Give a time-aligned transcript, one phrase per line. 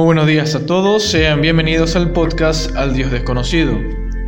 [0.00, 3.78] Muy buenos días a todos, sean bienvenidos al podcast Al Dios Desconocido,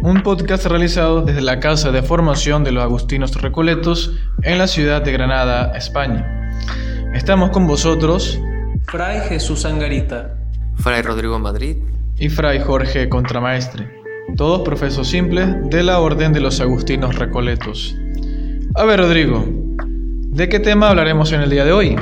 [0.02, 4.12] un podcast realizado desde la Casa de Formación de los Agustinos Recoletos
[4.42, 6.52] en la ciudad de Granada, España.
[7.14, 8.38] Estamos con vosotros,
[8.88, 10.34] Fray Jesús Angarita,
[10.74, 11.78] Fray Rodrigo Madrid
[12.18, 13.88] y Fray Jorge Contramaestre,
[14.36, 17.96] todos profesos simples de la Orden de los Agustinos Recoletos.
[18.74, 21.96] A ver, Rodrigo, ¿de qué tema hablaremos en el día de hoy?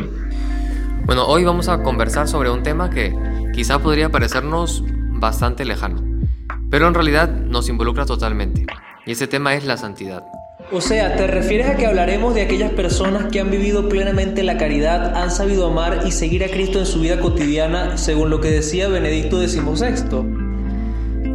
[1.07, 6.03] Bueno, hoy vamos a conversar sobre un tema que quizá podría parecernos bastante lejano,
[6.71, 8.67] pero en realidad nos involucra totalmente,
[9.07, 10.25] y ese tema es la santidad.
[10.73, 14.57] O sea, ¿te refieres a que hablaremos de aquellas personas que han vivido plenamente la
[14.57, 18.51] caridad, han sabido amar y seguir a Cristo en su vida cotidiana, según lo que
[18.51, 20.23] decía Benedicto XVI?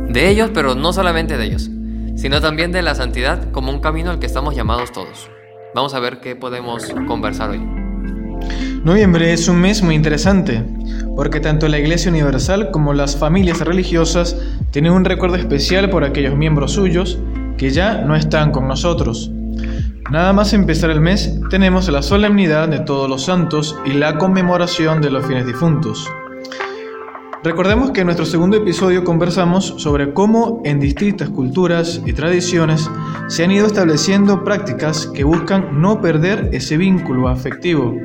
[0.10, 1.70] De ellos, pero no solamente de ellos,
[2.16, 5.30] sino también de la santidad como un camino al que estamos llamados todos.
[5.74, 7.75] Vamos a ver qué podemos conversar hoy.
[8.84, 10.64] Noviembre es un mes muy interesante,
[11.16, 14.38] porque tanto la Iglesia Universal como las familias religiosas
[14.72, 17.18] tienen un recuerdo especial por aquellos miembros suyos
[17.58, 19.32] que ya no están con nosotros.
[20.12, 25.02] Nada más empezar el mes, tenemos la solemnidad de todos los santos y la conmemoración
[25.02, 26.08] de los fines difuntos.
[27.44, 32.90] Recordemos que en nuestro segundo episodio conversamos sobre cómo en distintas culturas y tradiciones
[33.28, 37.96] se han ido estableciendo prácticas que buscan no perder ese vínculo afectivo,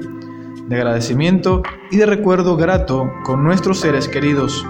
[0.70, 4.64] de agradecimiento y de recuerdo grato con nuestros seres queridos.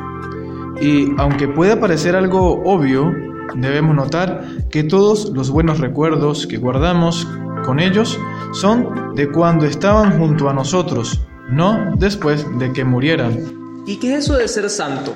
[0.80, 3.12] Y aunque pueda parecer algo obvio,
[3.54, 7.28] debemos notar que todos los buenos recuerdos que guardamos
[7.66, 8.18] con ellos
[8.54, 13.84] son de cuando estaban junto a nosotros, no después de que murieran.
[13.86, 15.14] ¿Y qué es eso de ser santo?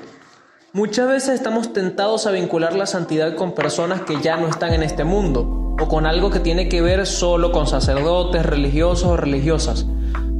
[0.74, 4.82] Muchas veces estamos tentados a vincular la santidad con personas que ya no están en
[4.82, 9.86] este mundo, o con algo que tiene que ver solo con sacerdotes, religiosos o religiosas,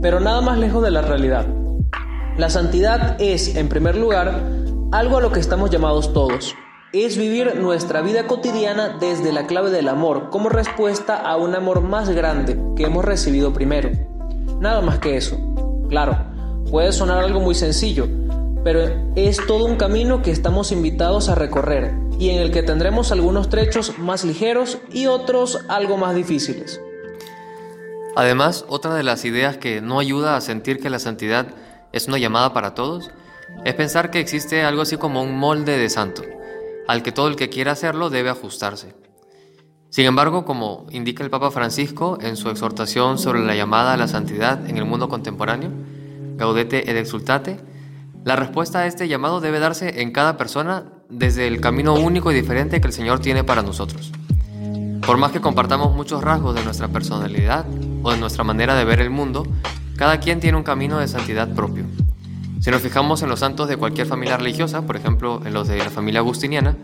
[0.04, 1.46] pero nada más lejos de la realidad.
[2.36, 4.38] La santidad es, en primer lugar,
[4.92, 6.54] algo a lo que estamos llamados todos.
[6.92, 11.80] Es vivir nuestra vida cotidiana desde la clave del amor, como respuesta a un amor
[11.80, 13.92] más grande que hemos recibido primero.
[14.60, 15.38] Nada más que eso.
[15.88, 16.18] Claro,
[16.70, 18.06] puede sonar algo muy sencillo,
[18.62, 18.80] pero
[19.16, 23.48] es todo un camino que estamos invitados a recorrer y en el que tendremos algunos
[23.48, 26.78] trechos más ligeros y otros algo más difíciles.
[28.16, 31.48] Además, otra de las ideas que no ayuda a sentir que la santidad
[31.92, 33.10] es una llamada para todos
[33.64, 36.22] es pensar que existe algo así como un molde de santo,
[36.88, 38.94] al que todo el que quiera hacerlo debe ajustarse.
[39.90, 44.08] Sin embargo, como indica el Papa Francisco en su exhortación sobre la llamada a la
[44.08, 45.70] santidad en el mundo contemporáneo,
[46.36, 47.58] Gaudete et Exultate,
[48.24, 52.34] la respuesta a este llamado debe darse en cada persona desde el camino único y
[52.34, 54.10] diferente que el Señor tiene para nosotros.
[55.06, 57.66] Por más que compartamos muchos rasgos de nuestra personalidad
[58.04, 59.44] o de nuestra manera de ver el mundo,
[59.96, 61.84] cada quien tiene un camino de santidad propio.
[62.60, 65.78] Si nos fijamos en los santos de cualquier familia religiosa, por ejemplo en los de
[65.78, 66.76] la familia agustiniana,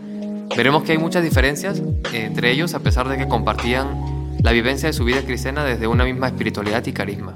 [0.55, 4.93] veremos que hay muchas diferencias entre ellos a pesar de que compartían la vivencia de
[4.93, 7.35] su vida cristiana desde una misma espiritualidad y carisma.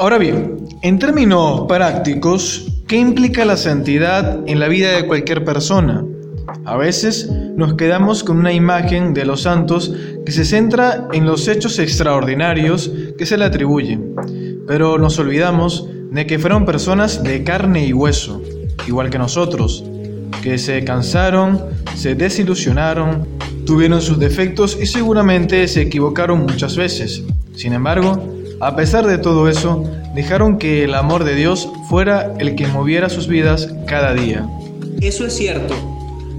[0.00, 6.06] Ahora bien, en términos prácticos, ¿qué implica la santidad en la vida de cualquier persona?
[6.64, 9.92] A veces nos quedamos con una imagen de los santos
[10.24, 14.14] que se centra en los hechos extraordinarios que se le atribuyen,
[14.66, 18.40] pero nos olvidamos de que fueron personas de carne y hueso,
[18.88, 19.84] igual que nosotros,
[20.42, 21.60] que se cansaron,
[21.94, 23.28] se desilusionaron,
[23.66, 27.22] tuvieron sus defectos y seguramente se equivocaron muchas veces.
[27.54, 29.82] Sin embargo, a pesar de todo eso,
[30.14, 34.46] dejaron que el amor de Dios fuera el que moviera sus vidas cada día.
[35.00, 35.74] Eso es cierto.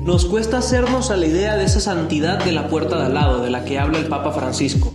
[0.05, 3.41] Nos cuesta hacernos a la idea de esa santidad de la puerta de al lado
[3.41, 4.93] de la que habla el Papa Francisco,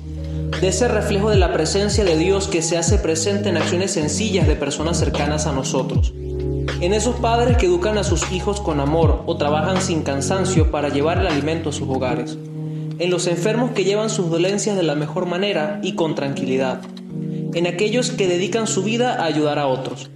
[0.61, 4.47] de ese reflejo de la presencia de Dios que se hace presente en acciones sencillas
[4.47, 6.13] de personas cercanas a nosotros,
[6.81, 10.91] en esos padres que educan a sus hijos con amor o trabajan sin cansancio para
[10.91, 12.39] llevar el alimento a sus hogares,
[12.99, 16.81] en los enfermos que llevan sus dolencias de la mejor manera y con tranquilidad
[17.57, 20.11] en aquellos que dedican su vida a ayudar a otros.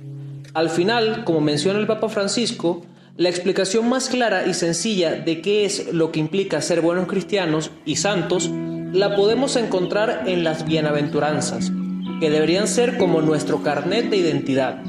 [0.53, 2.83] Al final, como menciona el Papa Francisco,
[3.17, 7.71] la explicación más clara y sencilla de qué es lo que implica ser buenos cristianos
[7.87, 8.51] y santos
[8.93, 11.73] la podemos encontrar en las bienaventuranzas,
[12.21, 14.83] que deberían ser como nuestro carnet de identidad.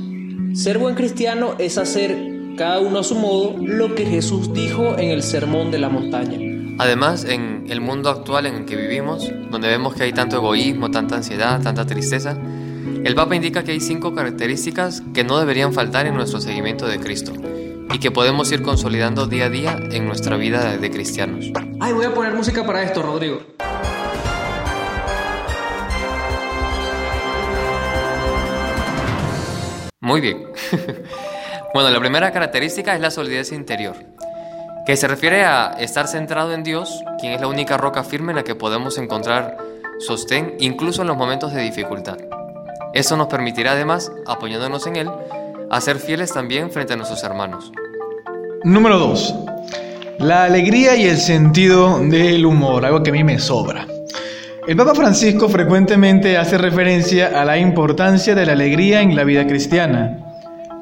[0.53, 2.17] Ser buen cristiano es hacer,
[2.57, 6.50] cada uno a su modo, lo que Jesús dijo en el Sermón de la Montaña.
[6.81, 10.89] Además, en el mundo actual en el que vivimos, donde vemos que hay tanto egoísmo,
[10.89, 16.07] tanta ansiedad, tanta tristeza, el Papa indica que hay cinco características que no deberían faltar
[16.07, 17.33] en nuestro seguimiento de Cristo
[17.93, 21.51] y que podemos ir consolidando día a día en nuestra vida de cristianos.
[21.79, 23.43] Ay, voy a poner música para esto, Rodrigo.
[29.99, 30.47] Muy bien.
[31.75, 33.97] bueno, la primera característica es la solidez interior,
[34.85, 38.37] que se refiere a estar centrado en Dios, quien es la única roca firme en
[38.37, 39.57] la que podemos encontrar
[39.99, 42.17] sostén incluso en los momentos de dificultad.
[42.93, 45.09] Eso nos permitirá además, apoyándonos en Él,
[45.69, 47.71] a ser fieles también frente a nuestros hermanos.
[48.63, 49.35] Número 2.
[50.19, 53.87] La alegría y el sentido del humor, algo que a mí me sobra.
[54.67, 59.47] El Papa Francisco frecuentemente hace referencia a la importancia de la alegría en la vida
[59.47, 60.30] cristiana.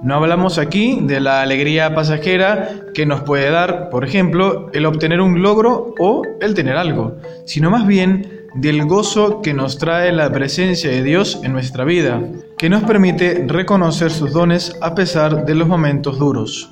[0.02, 5.22] No hablamos aquí de la alegría pasajera que nos puede dar, por ejemplo, el obtener
[5.22, 10.32] un logro o el tener algo, sino más bien del gozo que nos trae la
[10.32, 12.22] presencia de Dios en nuestra vida,
[12.58, 16.72] que nos permite reconocer sus dones a pesar de los momentos duros.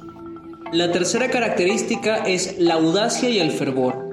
[0.72, 4.08] La tercera característica es la audacia y el fervor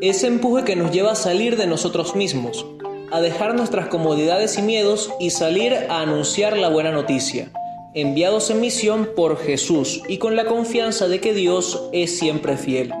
[0.00, 2.64] ese empuje que nos lleva a salir de nosotros mismos,
[3.12, 7.50] a dejar nuestras comodidades y miedos y salir a anunciar la buena noticia,
[7.94, 12.92] enviados en misión por Jesús y con la confianza de que Dios es siempre fiel.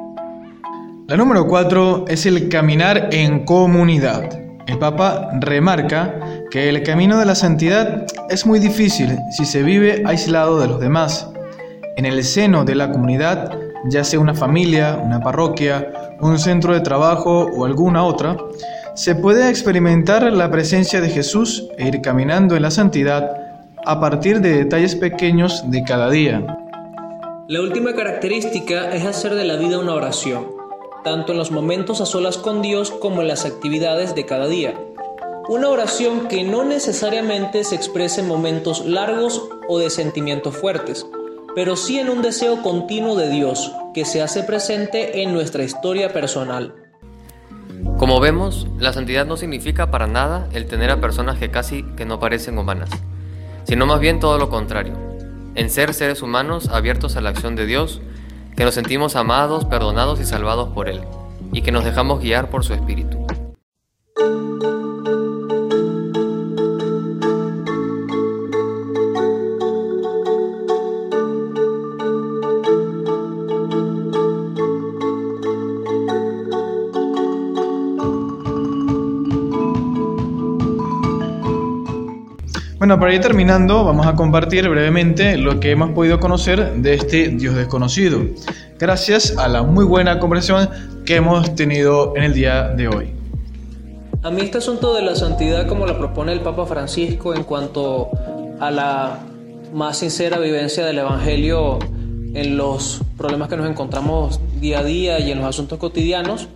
[1.06, 4.28] La número 4 es el caminar en comunidad.
[4.66, 10.02] El Papa remarca que el camino de la santidad es muy difícil si se vive
[10.06, 11.28] aislado de los demás.
[11.96, 13.58] En el seno de la comunidad,
[13.88, 18.36] ya sea una familia, una parroquia, un centro de trabajo o alguna otra,
[18.94, 23.49] se puede experimentar la presencia de Jesús e ir caminando en la santidad
[23.84, 26.58] a partir de detalles pequeños de cada día.
[27.48, 30.48] La última característica es hacer de la vida una oración,
[31.02, 34.74] tanto en los momentos a solas con Dios como en las actividades de cada día.
[35.48, 41.06] Una oración que no necesariamente se exprese en momentos largos o de sentimientos fuertes,
[41.54, 46.12] pero sí en un deseo continuo de Dios que se hace presente en nuestra historia
[46.12, 46.74] personal.
[47.98, 52.04] Como vemos, la santidad no significa para nada el tener a personas que casi que
[52.04, 52.90] no parecen humanas,
[53.64, 54.94] sino más bien todo lo contrario,
[55.54, 58.00] en ser seres humanos abiertos a la acción de Dios,
[58.56, 61.00] que nos sentimos amados, perdonados y salvados por Él,
[61.52, 63.19] y que nos dejamos guiar por su Espíritu.
[82.90, 87.28] Bueno, para ir terminando, vamos a compartir brevemente lo que hemos podido conocer de este
[87.28, 88.20] Dios desconocido,
[88.80, 90.68] gracias a la muy buena conversación
[91.06, 93.14] que hemos tenido en el día de hoy.
[94.24, 98.10] A mí este asunto de la santidad, como la propone el Papa Francisco en cuanto
[98.58, 99.20] a la
[99.72, 101.78] más sincera vivencia del Evangelio
[102.34, 106.48] en los problemas que nos encontramos día a día y en los asuntos cotidianos,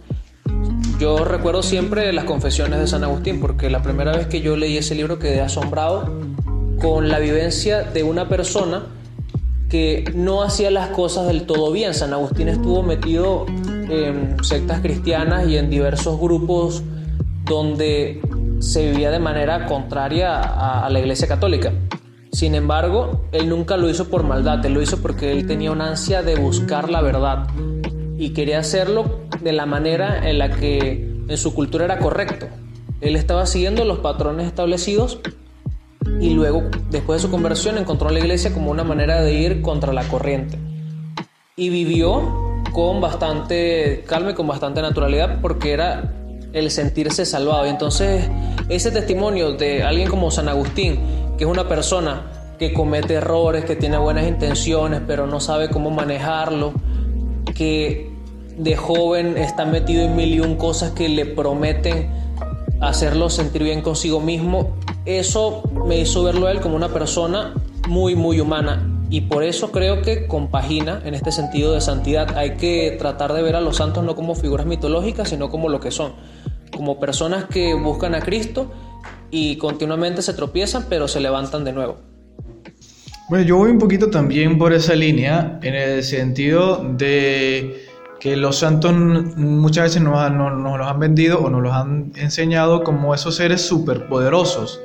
[0.98, 4.78] yo recuerdo siempre las confesiones de San Agustín, porque la primera vez que yo leí
[4.78, 6.33] ese libro quedé asombrado
[6.80, 8.86] con la vivencia de una persona
[9.68, 11.94] que no hacía las cosas del todo bien.
[11.94, 16.82] San Agustín estuvo metido en sectas cristianas y en diversos grupos
[17.44, 18.20] donde
[18.60, 20.40] se vivía de manera contraria
[20.84, 21.72] a, la Iglesia Católica.
[22.32, 25.88] Sin embargo, él nunca lo hizo por maldad, él lo hizo porque él tenía una
[25.88, 27.46] ansia de buscar la verdad
[28.16, 32.46] y quería hacerlo de la manera en la que en su cultura era correcto.
[33.00, 35.20] Él estaba siguiendo los patrones establecidos
[36.20, 39.92] y luego, después de su conversión, encontró la iglesia como una manera de ir contra
[39.92, 40.58] la corriente.
[41.56, 46.12] Y vivió con bastante calma y con bastante naturalidad porque era
[46.52, 47.66] el sentirse salvado.
[47.66, 48.28] Y entonces,
[48.68, 50.98] ese testimonio de alguien como San Agustín,
[51.36, 55.90] que es una persona que comete errores, que tiene buenas intenciones, pero no sabe cómo
[55.90, 56.72] manejarlo,
[57.54, 58.10] que
[58.56, 62.08] de joven está metido en mil y un cosas que le prometen
[62.80, 67.54] hacerlo sentir bien consigo mismo, eso me hizo verlo a él como una persona
[67.88, 68.90] muy, muy humana.
[69.10, 72.36] Y por eso creo que compagina en este sentido de santidad.
[72.36, 75.78] Hay que tratar de ver a los santos no como figuras mitológicas, sino como lo
[75.78, 76.12] que son.
[76.74, 78.72] Como personas que buscan a Cristo
[79.30, 81.96] y continuamente se tropiezan, pero se levantan de nuevo.
[83.28, 87.86] Bueno, yo voy un poquito también por esa línea, en el sentido de
[88.20, 88.92] que los santos
[89.36, 93.62] muchas veces nos, nos, los han vendido o nos los han enseñado como esos seres
[93.62, 94.80] superpoderosos.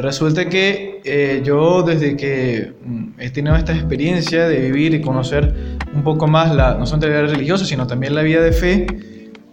[0.00, 5.54] Resulta que eh, yo desde que mm, he tenido esta experiencia de vivir y conocer
[5.94, 8.86] un poco más la, no solamente la vida religiosa, sino también la vida de fe,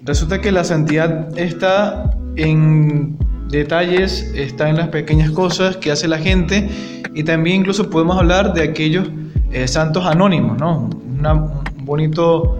[0.08, 3.18] Resulta que la santidad está en
[3.50, 6.70] detalles, está en las pequeñas cosas que hace la gente
[7.14, 9.10] y también incluso podemos hablar de aquellos
[9.52, 10.90] eh, santos anónimos, ¿no?
[10.90, 12.58] un bonito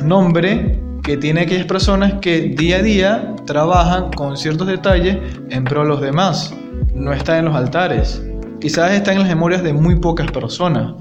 [0.00, 5.18] nombre que tiene aquellas personas que día a día trabajan con ciertos detalles
[5.50, 6.54] en pro de los demás.
[6.94, 8.22] No está en los altares.
[8.60, 10.94] Quizás está en las memorias de muy pocas personas.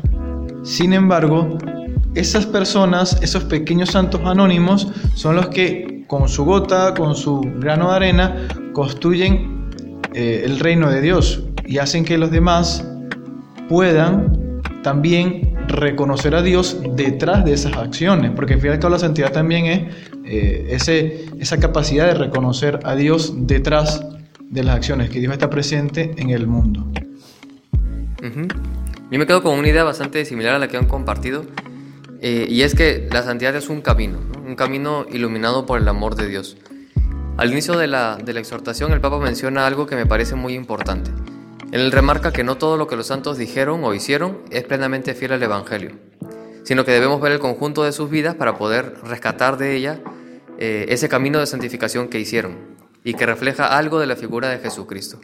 [0.63, 1.57] Sin embargo,
[2.15, 7.89] esas personas, esos pequeños santos anónimos, son los que con su gota, con su grano
[7.89, 9.69] de arena, construyen
[10.13, 12.85] eh, el reino de Dios y hacen que los demás
[13.69, 19.65] puedan también reconocer a Dios detrás de esas acciones, porque fíjate que la santidad también
[19.65, 24.01] es eh, esa capacidad de reconocer a Dios detrás
[24.49, 26.87] de las acciones, que Dios está presente en el mundo.
[29.09, 31.45] Yo me quedo con una idea bastante similar a la que han compartido,
[32.21, 36.15] eh, y es que la santidad es un camino, un camino iluminado por el amor
[36.15, 36.57] de Dios.
[37.37, 40.55] Al inicio de la, de la exhortación el Papa menciona algo que me parece muy
[40.55, 41.11] importante.
[41.71, 45.33] Él remarca que no todo lo que los santos dijeron o hicieron es plenamente fiel
[45.33, 45.91] al Evangelio,
[46.63, 49.99] sino que debemos ver el conjunto de sus vidas para poder rescatar de ella
[50.57, 52.76] eh, ese camino de santificación que hicieron
[53.07, 55.21] y que refleja algo de la figura de Jesucristo.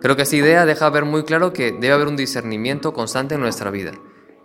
[0.00, 3.42] Creo que esa idea deja ver muy claro que debe haber un discernimiento constante en
[3.42, 3.92] nuestra vida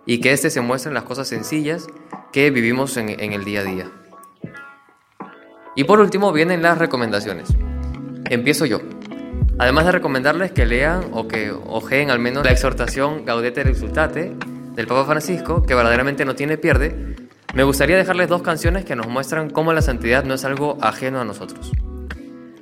[0.06, 1.88] y que éste se muestra en las cosas sencillas
[2.34, 3.92] que vivimos en, en el día a día.
[5.78, 7.56] Y por último vienen las recomendaciones.
[8.30, 8.82] Empiezo yo.
[9.60, 14.36] Además de recomendarles que lean o que ojeen al menos la exhortación Gaudete Exultate
[14.76, 17.16] del Papa Francisco, que verdaderamente no tiene pierde,
[17.54, 21.22] me gustaría dejarles dos canciones que nos muestran cómo la santidad no es algo ajeno
[21.22, 21.72] a nosotros.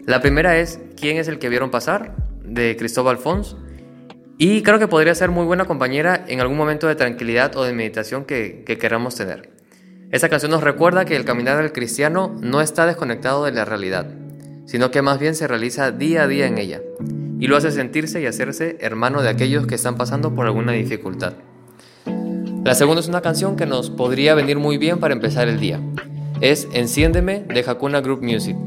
[0.05, 2.15] La primera es ¿Quién es el que vieron pasar?
[2.43, 3.55] de Cristóbal Fons.
[4.37, 7.73] Y creo que podría ser muy buena compañera en algún momento de tranquilidad o de
[7.73, 9.51] meditación que, que queramos tener.
[10.11, 14.07] Esta canción nos recuerda que el caminar del cristiano no está desconectado de la realidad,
[14.65, 16.81] sino que más bien se realiza día a día en ella,
[17.39, 21.33] y lo hace sentirse y hacerse hermano de aquellos que están pasando por alguna dificultad.
[22.65, 25.79] La segunda es una canción que nos podría venir muy bien para empezar el día.
[26.41, 28.57] Es Enciéndeme de Hakuna Group Music,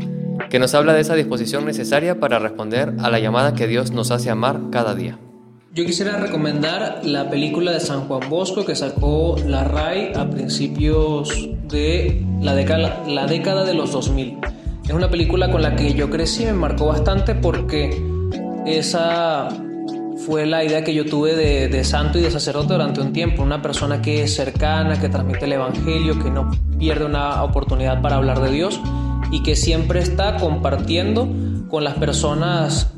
[0.55, 4.13] que nos habla de esa disposición necesaria para responder a la llamada que Dios nos
[4.13, 5.19] hace amar cada día.
[5.73, 11.49] Yo quisiera recomendar la película de San Juan Bosco que sacó la RAI a principios
[11.67, 14.39] de la década, la década de los 2000.
[14.85, 18.01] Es una película con la que yo crecí, me marcó bastante porque
[18.65, 19.49] esa
[20.25, 23.61] fue la idea que yo tuve de, santo y de sacerdote durante un tiempo, una
[23.61, 28.41] persona que es cercana, que transmite el Evangelio, que no pierde una oportunidad para hablar
[28.41, 28.81] de Dios
[29.35, 31.29] y que siempre está compartiendo
[31.69, 32.93] con las personas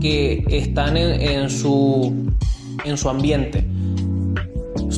[0.00, 2.30] que están en, su,
[2.84, 3.66] en su ambiente.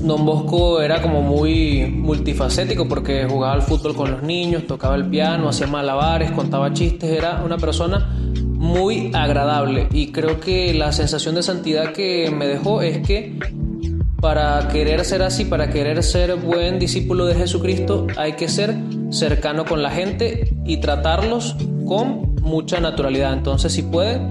[0.03, 5.07] Don Bosco era como muy multifacético porque jugaba al fútbol con los niños, tocaba el
[5.07, 11.35] piano, hacía malabares, contaba chistes, era una persona muy agradable y creo que la sensación
[11.37, 13.39] de santidad que me dejó es que
[14.21, 18.77] para querer ser así, para querer ser buen discípulo de Jesucristo, hay que ser
[19.11, 23.33] cercano con la gente y tratarlos con mucha naturalidad.
[23.33, 24.31] Entonces, si pueden,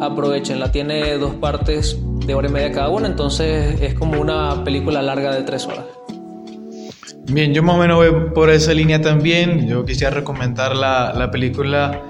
[0.00, 0.70] aprovechenla.
[0.72, 5.34] Tiene dos partes de hora y media cada una, entonces es como una película larga
[5.34, 5.84] de tres horas.
[7.28, 9.66] Bien, yo más o menos voy por esa línea también.
[9.66, 12.02] Yo quisiera recomendar la, la película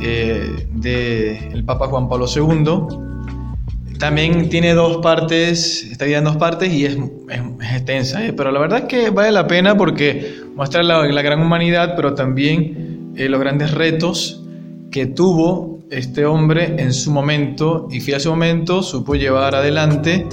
[0.00, 3.98] eh, del Papa Juan Pablo II.
[3.98, 8.32] También tiene dos partes, está en dos partes y es, es, extensa, ¿eh?
[8.32, 12.14] pero la verdad es que vale la pena porque muestra la, la gran humanidad, pero
[12.14, 14.44] también eh, los grandes retos
[14.90, 20.26] que tuvo este hombre en su momento y fiel a su momento supo llevar adelante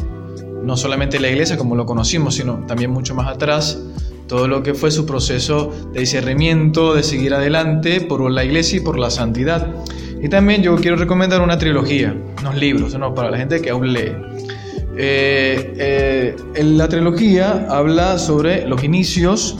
[0.64, 3.82] no solamente la iglesia como lo conocimos, sino también mucho más atrás,
[4.28, 8.82] todo lo que fue su proceso de discernimiento, de seguir adelante por la iglesia y
[8.82, 9.74] por la santidad.
[10.22, 13.14] Y también yo quiero recomendar una trilogía, unos libros, ¿no?
[13.14, 14.12] para la gente que aún lee.
[14.98, 19.58] Eh, eh, la trilogía habla sobre los inicios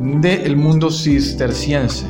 [0.00, 2.06] del mundo cisterciense.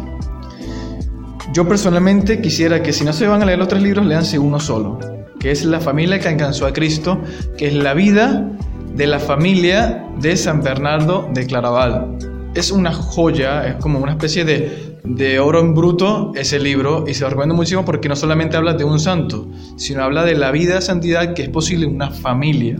[1.52, 4.58] Yo personalmente quisiera que si no se van a leer los tres libros, leanse uno
[4.58, 4.98] solo,
[5.38, 7.20] que es la familia que alcanzó a Cristo,
[7.58, 8.50] que es la vida
[8.96, 12.16] de la familia de San Bernardo de Claraval.
[12.54, 17.12] Es una joya, es como una especie de, de oro en bruto ese libro y
[17.12, 20.52] se lo recomiendo muchísimo porque no solamente habla de un santo, sino habla de la
[20.52, 22.78] vida santidad que es posible en una familia,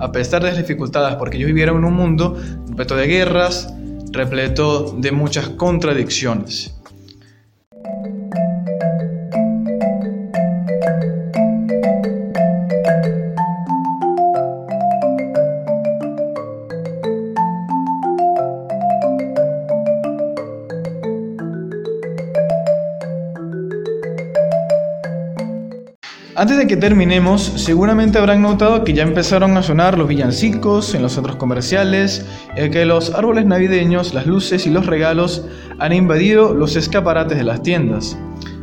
[0.00, 2.36] a pesar de las dificultades, porque ellos vivieron en un mundo
[2.68, 3.72] repleto de guerras,
[4.10, 6.77] repleto de muchas contradicciones.
[26.38, 31.02] Antes de que terminemos, seguramente habrán notado que ya empezaron a sonar los villancicos en
[31.02, 32.24] los centros comerciales,
[32.56, 35.44] y que los árboles navideños, las luces y los regalos
[35.80, 38.16] han invadido los escaparates de las tiendas.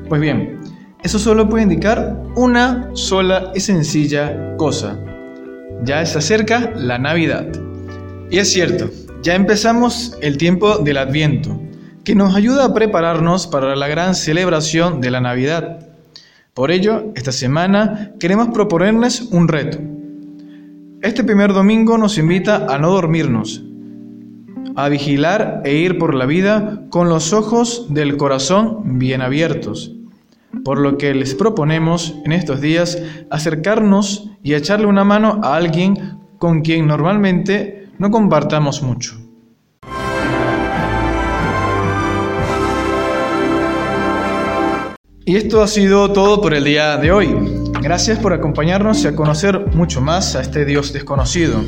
[0.08, 0.62] Pues bien,
[1.04, 4.98] eso solo puede indicar una sola y sencilla cosa.
[5.84, 7.48] Ya está cerca la Navidad.
[8.32, 8.90] Y es cierto,
[9.22, 11.60] ya empezamos el tiempo del Adviento,
[12.06, 15.85] que nos ayuda a prepararnos para la gran celebración de la Navidad.
[16.56, 19.78] Por ello, esta semana queremos proponerles un reto.
[21.02, 23.62] Este primer domingo nos invita a no dormirnos,
[24.78, 29.98] a vigilar e ir por la vida con los ojos del corazón bien abiertos.
[30.64, 36.20] Por lo que les proponemos en estos días acercarnos y echarle una mano a alguien
[36.38, 39.25] con quien normalmente no compartamos mucho.
[45.28, 47.36] Y esto ha sido todo por el día de hoy.
[47.82, 51.64] Gracias por acompañarnos y a conocer mucho más a este Dios desconocido.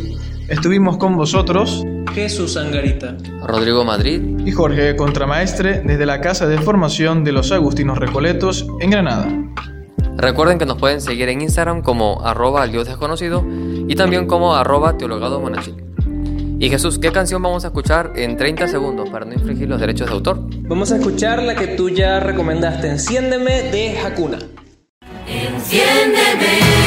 [0.48, 1.84] Estuvimos con vosotros
[2.14, 7.98] Jesús Angarita, Rodrigo Madrid y Jorge Contramaestre desde la Casa de Formación de los Agustinos
[7.98, 9.28] Recoletos en Granada.
[10.18, 13.44] Recuerden que nos pueden seguir en Instagram como arroba al Dios desconocido
[13.88, 15.87] y también como arroba teologado monachil.
[16.60, 20.08] Y Jesús, ¿qué canción vamos a escuchar en 30 segundos para no infringir los derechos
[20.08, 20.40] de autor?
[20.68, 24.40] Vamos a escuchar la que tú ya recomendaste, Enciéndeme de Hakuna.
[25.28, 26.87] Enciéndeme.